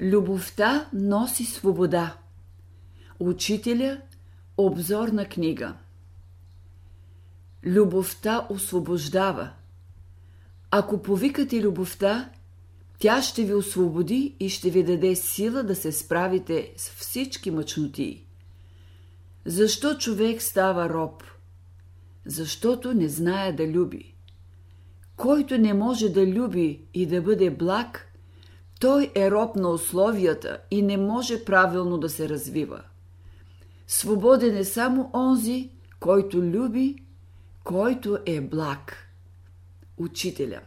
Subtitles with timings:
[0.00, 2.16] Любовта носи свобода.
[3.18, 4.00] Учителя–
[4.56, 5.74] обзорна книга.
[7.64, 9.50] Любовта освобождава.
[10.70, 12.30] Ако повикате любовта,
[12.98, 18.24] тя ще ви освободи и ще ви даде сила да се справите с всички мъчноти.
[19.44, 21.24] Защо човек става роб?
[22.26, 24.14] Защото не знае да люби.
[25.16, 28.12] Който не може да люби и да бъде благ,
[28.80, 32.82] той е роб на условията и не може правилно да се развива.
[33.86, 36.96] Свободен е само онзи, който люби,
[37.64, 38.96] който е благ.
[39.98, 40.60] Учителя.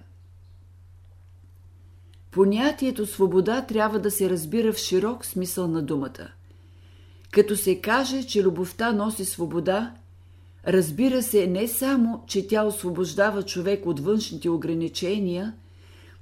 [2.32, 6.28] Понятието свобода трябва да се разбира в широк смисъл на думата.
[7.32, 9.96] Като се каже, че любовта носи свобода,
[10.68, 15.54] разбира се не само, че тя освобождава човек от външните ограничения–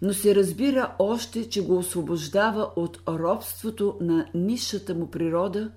[0.02, 5.72] но се разбира още, че го освобождава от робството на нишата му природа,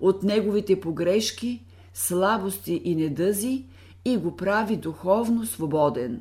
[0.00, 1.64] от неговите погрешки,
[1.94, 3.66] слабости и недъзи
[4.04, 6.20] и го прави духовно свободен.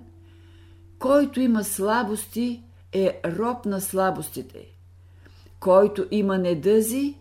[1.00, 4.68] Който има слабости, е роб на слабостите.
[5.60, 7.16] Който има недъзи,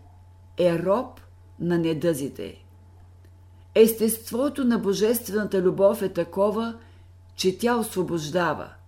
[0.58, 1.20] е роб
[1.60, 2.64] на недъзите.
[3.74, 6.78] Естеството на божествената любов е такова,
[7.36, 8.68] че тя освобождава–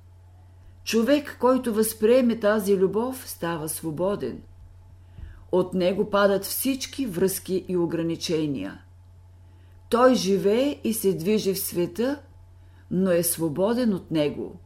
[0.84, 4.42] Човек, който възприеме тази любов, става свободен.
[5.52, 8.82] От него падат всички връзки и ограничения.
[9.88, 12.20] Той живее и се движи в света,
[12.90, 14.60] но е свободен от него.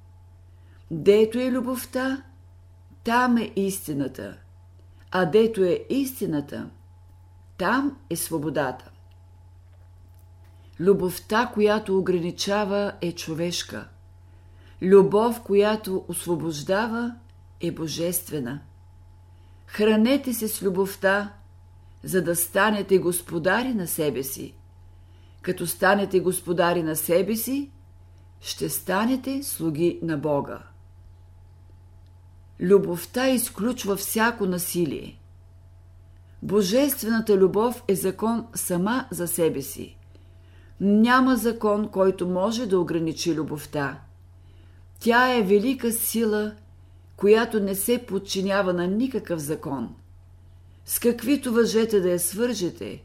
[0.91, 2.23] Дето е любовта,
[3.05, 4.39] там е истината,
[5.11, 6.71] а дето е истината,
[7.59, 8.91] там е свободата.
[10.81, 13.89] Любовта, която ограничава, е човешка–
[14.83, 17.15] Любов, която освобождава,
[17.61, 18.61] е божествена.
[19.67, 21.33] Хранете се с любовта,
[22.05, 24.55] за да станете господари на себе си.
[25.43, 27.71] Като станете господари на себе си,
[28.41, 30.59] ще станете слуги на Бога.
[32.61, 35.19] Любовта изключва всяко насилие.
[36.43, 39.97] Божествената любов е закон сама за себе си.
[40.81, 44.01] Няма закон, който може да ограничи любовта.
[45.01, 46.55] Тя е велика сила,
[47.17, 49.95] която не се подчинява на никакъв закон.
[50.85, 53.03] С каквито въжете да я свържете,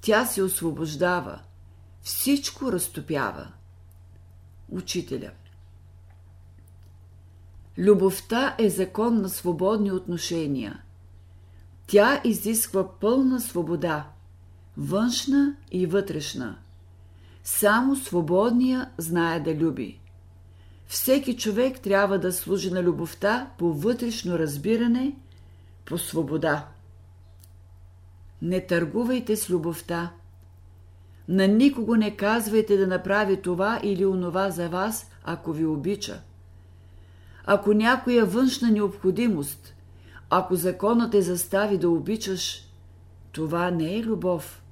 [0.00, 1.40] тя се освобождава,
[2.02, 3.48] всичко разтопява.
[4.68, 5.30] Учителя
[7.78, 10.82] Любовта е закон на свободни отношения.
[11.86, 14.06] Тя изисква пълна свобода,
[14.76, 16.58] външна и вътрешна.
[17.44, 20.01] Само свободния знае да люби.
[20.92, 25.16] Всеки човек трябва да служи на любовта по вътрешно разбиране,
[25.84, 26.68] по свобода.
[28.42, 30.12] Не търгувайте с любовта.
[31.28, 36.20] На никого не казвайте да направи това или онова за вас, ако ви обича.
[37.44, 39.74] Ако някоя външна необходимост,
[40.30, 42.68] ако законът е застави да обичаш,
[43.32, 44.62] това не е любов.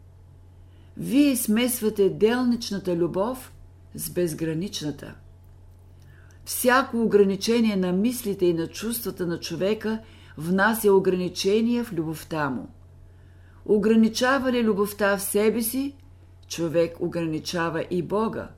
[0.96, 3.52] Вие смесвате делничната любов
[3.94, 5.14] с безграничната.
[6.50, 9.98] Всяко ограничение на мислите и на чувствата на човека
[10.36, 12.68] внася ограничения в любовта му.
[13.66, 15.94] Ограничава ли любовта в себе си,
[16.48, 18.48] човек ограничава и Бога.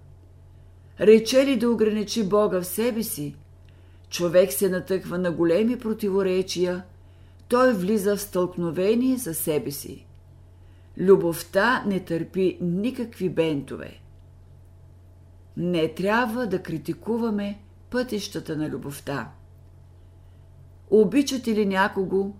[1.00, 3.36] Рече ли да ограничи Бога в себе си,
[4.08, 6.84] човек се натъква на големи противоречия,
[7.48, 10.06] той влиза в стълкновение за себе си.
[10.98, 14.00] Любовта не търпи никакви бентове.
[15.56, 17.61] Не трябва да критикуваме
[17.92, 19.30] пътищата на любовта.
[20.90, 22.32] Обичате ли някого,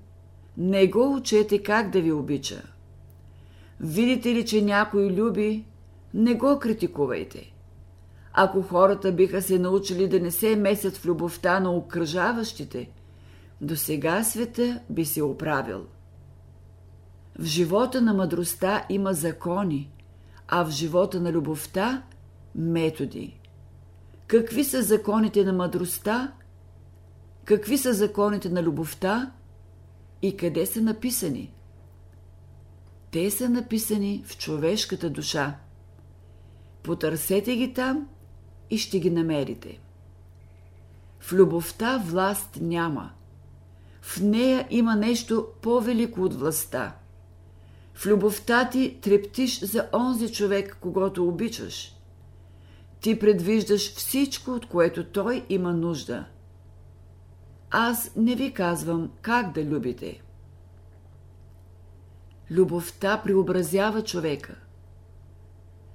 [0.56, 2.62] не го учете как да ви обича.
[3.80, 5.64] Видите ли, че някой люби,
[6.14, 7.52] не го критикувайте.
[8.32, 12.90] Ако хората биха се научили да не се месят в любовта на окръжаващите,
[13.60, 15.86] до сега света би се оправил.
[17.38, 19.90] В живота на мъдростта има закони,
[20.48, 22.02] а в живота на любовта–
[22.54, 23.41] методи.
[24.32, 26.32] Какви са законите на мъдростта?
[27.44, 29.32] Какви са законите на любовта?
[30.22, 31.54] И къде са написани?
[33.10, 35.58] Те са написани в човешката душа.
[36.82, 38.08] Потърсете ги там
[38.70, 39.80] и ще ги намерите.
[41.20, 43.10] В любовта власт няма.
[44.02, 46.96] В нея има нещо по-велико от властта.
[47.94, 51.96] В любовта ти трептиш за онзи човек, когато обичаш–
[53.02, 56.24] ти предвиждаш всичко, от което той има нужда.
[57.70, 60.22] Аз не ви казвам как да любите.
[62.52, 64.54] любовта преобразява човека.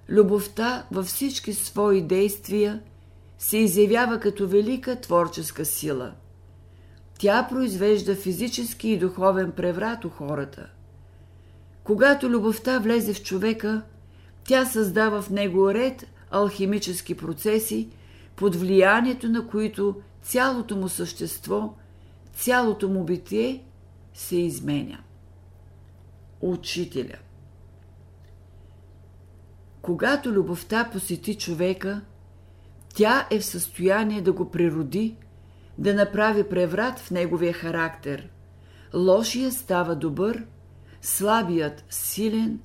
[0.10, 2.82] Любовта във всички свои действия
[3.38, 6.14] се изявява като велика творческа сила.
[7.20, 10.70] Тя произвежда физически и духовен преврат у хората.
[11.84, 13.82] Когато любовта влезе в човека,
[14.44, 17.90] тя създава в него ред алхимически процеси,
[18.36, 21.74] под влиянието на които цялото му същество,
[22.34, 23.64] цялото му битие
[24.14, 25.00] се изменя.
[26.42, 27.18] Учителя
[29.82, 32.02] Когато любовта посети човека,
[32.96, 35.16] тя е в състояние да го природи,
[35.78, 38.30] да направи преврат в неговия характер.
[38.94, 40.46] Лошият става добър,
[41.02, 42.60] слабият силен,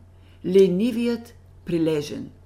[0.44, 1.35] ленивият
[1.65, 2.31] прилежен–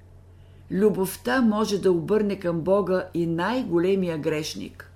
[0.70, 4.92] любовта може да обърне към Бога и най-големия грешник.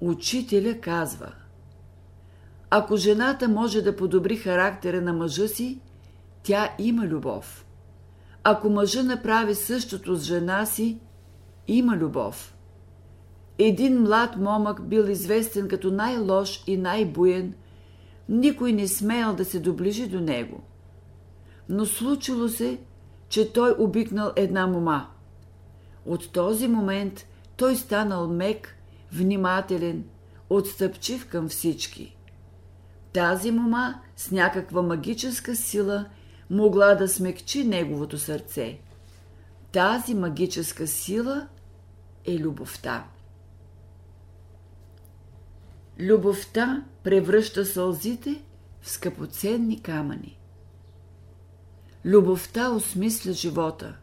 [0.00, 1.32] Учителя казва
[2.70, 5.80] Ако жената може да подобри характера на мъжа си,
[6.42, 7.66] тя има любов.
[8.44, 10.98] Ако мъжа направи същото с жена си,
[11.68, 12.54] има любов.
[13.58, 17.54] Един млад момък бил известен като най-лош и най-буен,
[18.28, 20.62] никой не смеял да се доближи до него.
[21.68, 22.78] Но случило се,
[23.34, 25.10] че той обикнал една мома.
[26.06, 27.26] От този момент
[27.56, 28.76] той станал мек,
[29.12, 30.04] внимателен,
[30.50, 32.16] отстъпчив към всички.
[33.12, 36.06] Тази мома с някаква магическа сила
[36.50, 38.78] могла да смекчи неговото сърце.
[39.72, 41.48] Тази магическа сила
[42.24, 43.04] е любовта.
[45.98, 48.42] Любовта превръща сълзите
[48.80, 50.38] в скъпоценни камъни.
[52.04, 53.96] Любовта осмисля живота.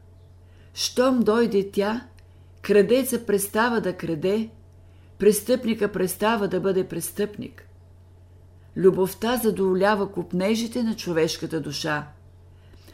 [0.74, 2.07] Щом дойде тя,
[2.62, 4.50] крадеца престава да краде,
[5.18, 7.68] престъпника престава да бъде престъпник.
[8.77, 12.07] Любовта задоволява купнежите на човешката душа.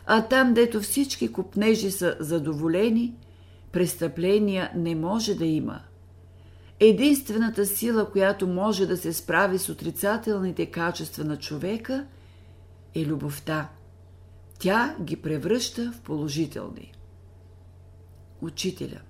[0.06, 3.16] А там, дето всички купнежи са задоволени,
[3.72, 5.80] престъпления не може да има.
[6.80, 12.06] Единствената сила, която може да се справи с отрицателните качества на човека,
[12.96, 13.70] е любовта.
[14.60, 16.94] Тя ги превръща в положителни.
[18.42, 19.02] Учителя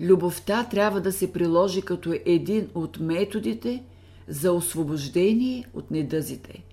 [0.00, 3.84] Любовта трябва да се приложи като един от методите
[4.28, 6.64] за освобождение от недъзите.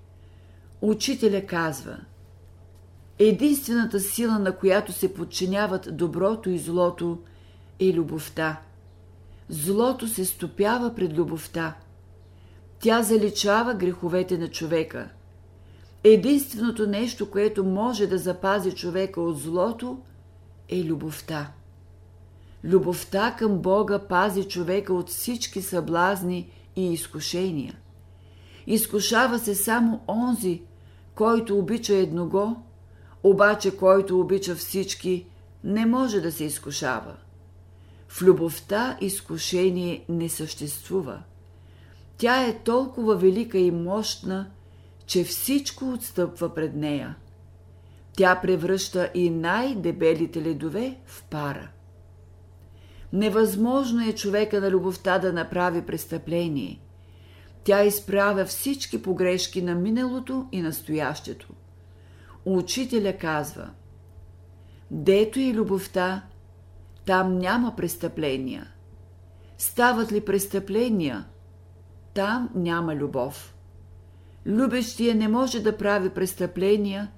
[0.82, 1.98] Учителя казва
[3.20, 7.20] Единствената сила, на която се подчиняват доброто и злото,
[7.80, 8.62] е любовта.
[9.50, 11.76] Злото се стопява пред любовта.
[12.80, 15.10] Тя заличава греховете на човека–
[16.08, 19.98] Единственото нещо, което може да запази човека от злото,
[20.70, 21.52] е любовта.
[22.64, 27.76] Любовта към Бога пази човека от всички съблазни и изкушения.
[28.68, 30.62] Изкушава се само онзи,
[31.16, 32.56] който обича едного,
[33.24, 35.26] обаче който обича всички,
[35.64, 37.16] не може да се изкушава.
[38.08, 41.24] В любовта изкушение не съществува.
[42.18, 44.52] Тя е толкова велика и мощна,
[45.06, 47.16] че всичко отстъпва пред нея.
[48.18, 51.70] Тя превръща и най-дебелите ледове в пара.
[53.14, 56.82] Невъзможно е човека на любовта да направи престъпление.
[57.64, 61.54] Тя изправя всички погрешки на миналото и настоящето.
[62.46, 63.70] Учителя казва
[64.92, 66.22] Дето е любовта,
[67.06, 68.68] там няма престъпления.
[69.58, 71.26] Стават ли престъпления,
[72.14, 73.55] там няма любов.
[74.46, 77.12] Любещия не може да прави престъпления,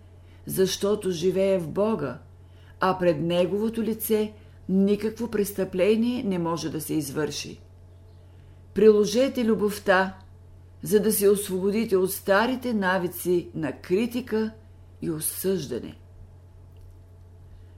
[0.45, 2.19] защото живее в Бога,
[2.79, 4.33] а пред Неговото лице
[4.69, 7.61] никакво престъпление не може да се извърши.
[8.73, 10.17] Приложете любовта,
[10.81, 14.51] за да се освободите от старите навици на критика
[15.01, 15.95] и осъждане.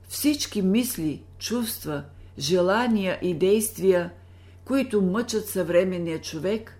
[0.07, 2.03] Всички мисли, чувства,
[2.37, 4.11] желания и действия,
[4.65, 6.78] които мъчат съвременния човек,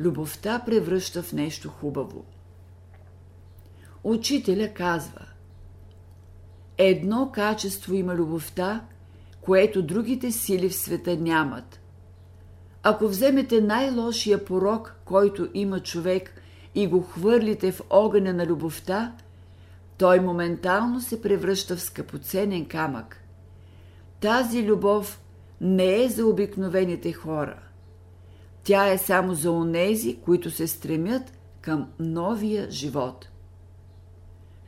[0.00, 2.24] любовта превръща в нещо хубаво.
[4.04, 5.26] Учителя казва
[6.78, 8.84] Едно качество има любовта,
[9.40, 11.80] което другите сили в света нямат.
[12.82, 16.42] Ако вземете най-лошия порок, който има човек,
[16.74, 19.16] и го хвърлите в огъня на любовта,
[19.98, 23.24] той моментално се превръща в скъпоценен камък.
[24.20, 25.20] Тази любов
[25.60, 27.58] не е за обикновените хора–
[28.64, 33.28] тя е само за онези, които се стремят към новия живот.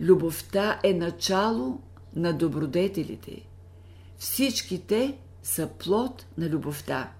[0.00, 1.80] Любовта е начало
[2.16, 3.46] на добродетелите.
[4.16, 7.12] Всички те са плод на любовта.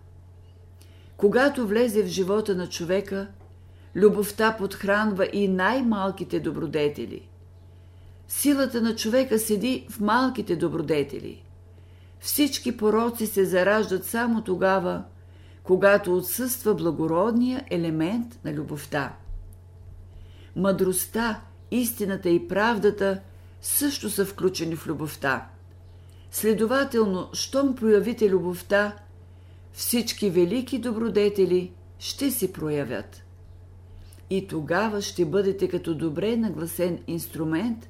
[1.17, 3.29] Когато влезе в живота на човека,
[3.97, 7.29] Любовта подхранва и най-малките добродетели.
[8.29, 11.43] Силата на човека седи в малките добродетели.
[12.21, 15.05] Всички пороци се зараждат само тогава,
[15.63, 19.17] когато отсъства благородния елемент на любовта.
[20.57, 21.41] Мъдростта,
[21.71, 23.21] истината и правдата
[23.61, 25.47] също са включени в любовта.
[26.31, 28.97] Следователно, щом проявите любовта,
[29.73, 33.25] всички велики добродетели ще се проявят.
[34.31, 37.89] И тогава ще бъдете като добре нагласен инструмент,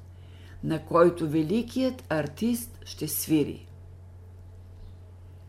[0.63, 3.67] на който великият артист ще свири.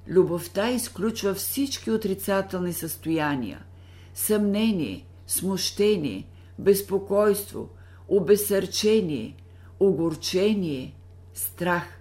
[0.09, 3.65] Любовта изключва всички отрицателни състояния–
[4.15, 7.69] съмнение, смущение, безпокойство,
[8.09, 9.37] обесърчение,
[9.81, 10.95] огорчение,
[11.35, 12.01] страх.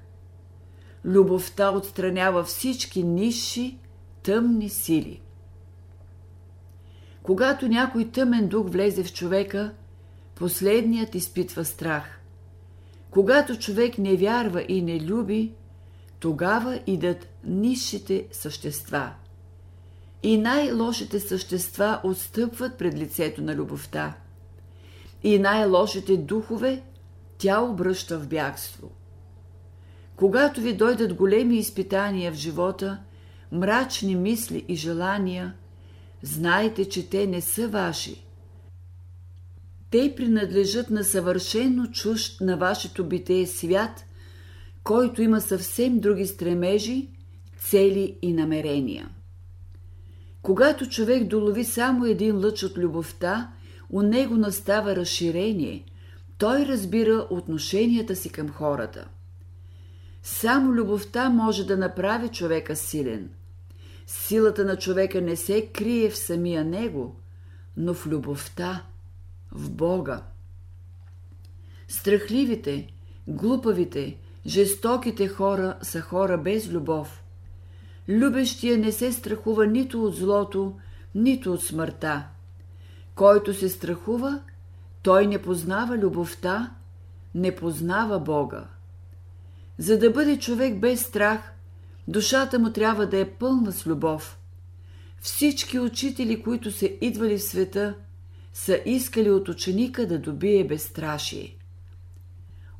[1.05, 3.79] Любовта отстранява всички нисши,
[4.23, 5.21] тъмни сили.
[7.23, 9.73] Когато някой тъмен дух влезе в човека,
[10.35, 12.19] последният изпитва страх.
[13.09, 15.53] Когато човек не вярва и не люби,
[16.23, 19.11] тогава идат нисшите същества.
[20.23, 24.13] И най-лошите същества отстъпват пред лицето на любовта.
[25.23, 26.83] И най-лошите духове
[27.37, 28.91] тя обръща в бягство.
[30.15, 32.99] Когато ви дойдат големи изпитания в живота,
[33.51, 35.53] мрачни мисли и желания,
[36.21, 38.25] знайте, че те не са ваши.
[39.89, 44.05] Те принадлежат на съвършено чужд на вашето битие свят,
[44.83, 47.09] който има съвсем други стремежи,
[47.57, 49.09] цели и намерения.
[50.41, 53.51] Когато човек долови само един лъч от любовта,
[53.89, 55.85] у него настава разширение,
[56.37, 59.07] той разбира отношенията си към хората.
[60.23, 63.29] Само любовта може да направи човека силен.
[64.07, 67.15] Силата на човека не се крие в самия него,
[67.77, 68.83] но в любовта,
[69.51, 70.23] в Бога.
[71.87, 72.93] Страхливите,
[73.27, 77.23] глупавите, жестоките хора са хора без любов.
[78.09, 80.73] Любещия не се страхува нито от злото,
[81.15, 82.27] нито от смъртта.
[83.15, 84.41] Който се страхува,
[85.01, 86.71] той не познава любовта,
[87.35, 88.63] не познава Бога.
[89.77, 91.53] За да бъде човек без страх,
[92.07, 94.39] душата му трябва да е пълна с любов.
[95.19, 97.95] Всички учители, които са идвали в света,
[98.53, 101.57] са искали от ученика да добие безстрашие.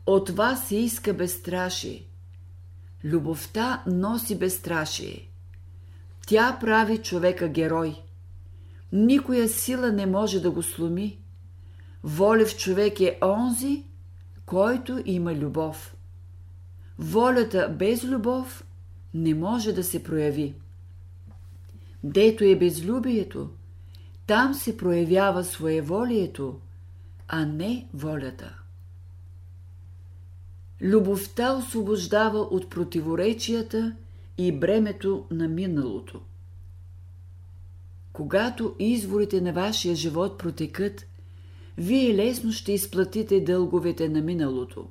[0.05, 2.05] От вас се иска безстрашие.
[3.03, 5.29] Любовта носи безстрашие.
[6.27, 7.95] Тя прави човека герой.
[8.91, 11.19] Никоя сила не може да го сломи.
[12.03, 13.83] Воля в човек е онзи,
[14.45, 15.95] който има любов.
[16.99, 18.63] Волята без любов
[19.13, 20.53] не може да се прояви.
[22.03, 23.49] Дето е безлюбието,
[24.27, 26.59] там се проявява своеволието,
[27.27, 28.62] а не волята.
[30.83, 33.95] Любовта освобождава от противоречията
[34.37, 36.21] и бремето на миналото.
[38.13, 41.05] Когато изворите на вашия живот протекат,
[41.77, 44.87] вие лесно ще изплатите дълговете на миналото.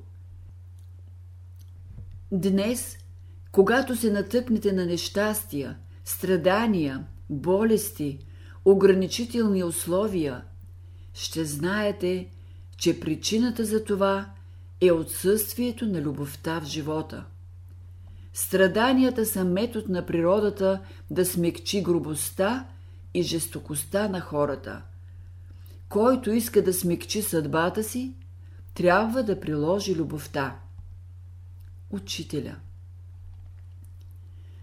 [2.31, 2.97] Днес,
[3.51, 8.19] когато се натъкнете на нещастия, страдания, болести,
[8.65, 10.43] ограничителни условия,
[11.13, 12.29] ще знаете,
[12.77, 14.33] че причината за това
[14.87, 17.25] е отсъствието на любовта в живота.
[18.33, 22.67] Страданията са метод на природата да смекчи грубостта
[23.13, 24.81] и жестокостта на хората.
[25.89, 28.13] Който иска да смекчи съдбата си,
[28.73, 30.55] трябва да приложи любовта.
[31.89, 32.55] Учителя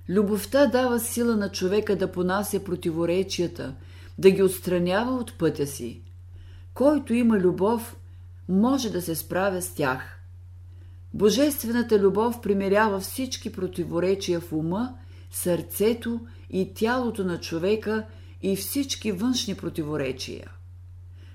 [0.09, 3.75] Любовта дава сила на човека да понася противоречията–
[4.21, 6.01] да ги отстранява от пътя си.
[6.75, 7.97] Който има любов,
[8.51, 10.21] може да се справя с тях.
[11.15, 14.95] Божествената любов примирява всички противоречия в ума,
[15.31, 18.07] сърцето и тялото на човека
[18.43, 20.51] и всички външни противоречия.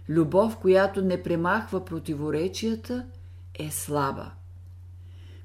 [0.10, 3.06] Любов, която не премахва противоречията,
[3.60, 4.32] е слаба.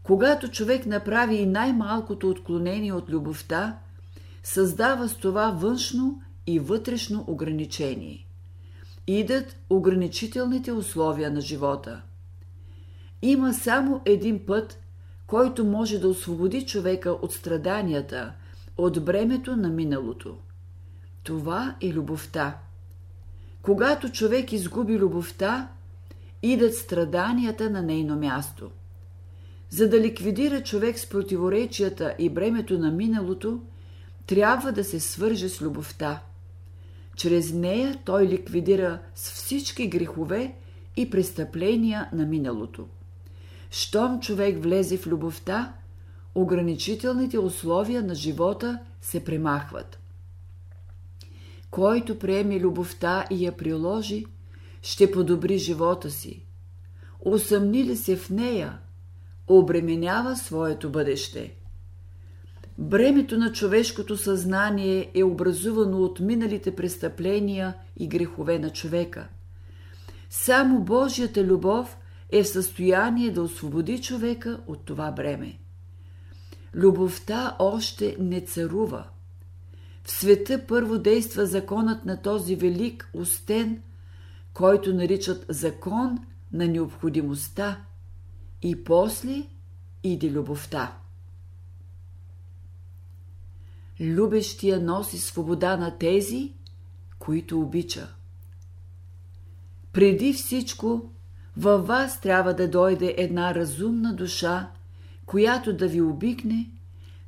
[0.03, 3.79] Когато човек направи и най-малкото отклонение от любовта,
[4.43, 8.27] създава с това външно и вътрешно ограничение.
[9.13, 12.03] Идат ограничителните условия на живота.
[13.23, 14.79] Има само един път,
[15.27, 18.33] който може да освободи човека от страданията,
[18.77, 20.37] от бремето на миналото.
[21.23, 22.59] Това е любовта.
[23.63, 25.69] Когато човек изгуби любовта,
[26.43, 28.71] идат страданията на нейно място.
[29.71, 33.61] За да ликвидира човек с противоречията и бремето на миналото,
[34.27, 36.23] трябва да се свърже с любовта.
[37.21, 40.55] Чрез нея той ликвидира с всички грехове
[40.97, 42.87] и престъпления на миналото.
[43.71, 45.75] Щом човек влезе в любовта,
[46.35, 49.99] ограничителните условия на живота се премахват.
[51.71, 54.27] Който приеме любовта и я приложи,
[54.83, 56.45] ще подобри живота си.
[57.21, 58.79] Усъмни ли се в нея,
[59.49, 61.55] обременява своето бъдеще.
[62.81, 69.29] Бремето на човешкото съзнание е образувано от миналите престъпления и грехове на човека.
[70.31, 71.97] Само Божията любов
[72.33, 75.59] е в състояние да освободи човека от това бреме.
[76.75, 79.05] Любовта още не царува.
[80.05, 83.83] В света първо действа законът на този велик устен,
[84.55, 86.19] който наричат закон
[86.53, 87.81] на необходимостта,
[88.63, 89.43] и после
[90.03, 91.00] иде любовта.
[94.01, 96.53] Любещия носи свобода на тези,
[97.19, 98.15] които обича.
[99.93, 101.11] Преди всичко,
[101.57, 104.71] във вас трябва да дойде една разумна душа,
[105.27, 106.71] която да ви обикне,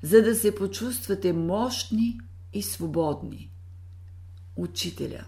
[0.03, 2.21] за да се почувствате мощни
[2.53, 3.51] и свободни.
[4.57, 5.25] Учителя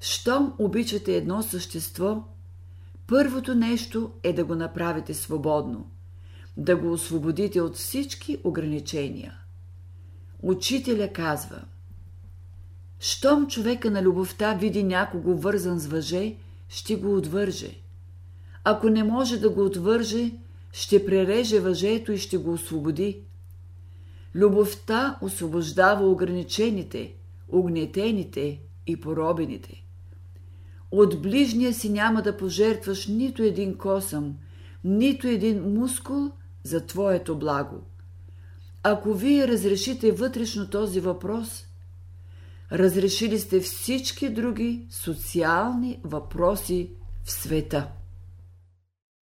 [0.00, 2.24] Щом обичате едно същество,
[3.06, 5.90] първото нещо е да го направите свободно,
[6.56, 9.45] да го освободите от всички ограничения.
[10.42, 11.62] Учителя казва
[13.00, 16.36] Щом човека на любовта види някого вързан с въже,
[16.68, 17.70] ще го отвърже.
[18.64, 20.32] Ако не може да го отвърже,
[20.72, 23.20] ще пререже въжето и ще го освободи.
[24.34, 27.14] Любовта освобождава ограничените,
[27.48, 29.84] огнетените и поробените.
[30.90, 34.36] От ближния си няма да пожертваш нито един косъм,
[34.84, 36.30] нито един мускул
[36.62, 37.76] за твоето благо.
[38.88, 41.66] Ако вие разрешите вътрешно този въпрос,
[42.72, 46.90] разрешили сте всички други социални въпроси
[47.24, 47.88] в света.